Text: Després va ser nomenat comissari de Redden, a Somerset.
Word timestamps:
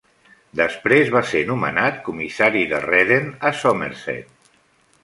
Després 0.61 1.11
va 1.15 1.21
ser 1.33 1.43
nomenat 1.51 2.01
comissari 2.09 2.65
de 2.73 2.81
Redden, 2.89 3.31
a 3.51 3.55
Somerset. 3.63 4.55